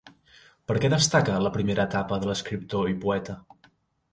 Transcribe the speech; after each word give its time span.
Per 0.69 0.77
què 0.85 0.89
destaca 0.93 1.35
la 1.47 1.51
primera 1.57 1.85
etapa 1.91 2.19
de 2.25 2.31
l'escriptor 2.31 2.91
i 2.95 2.99
poeta? 3.05 3.37